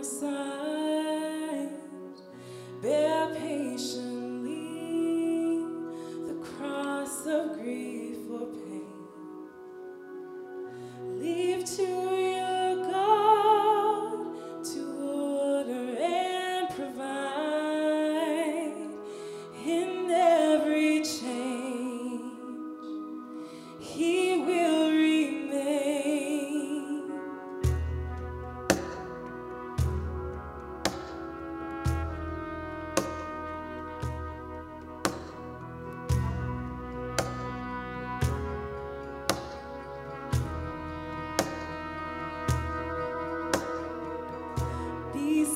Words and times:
Your 0.00 0.04
side. 0.04 0.39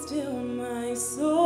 still 0.06 0.38
my 0.38 0.92
soul. 0.92 1.43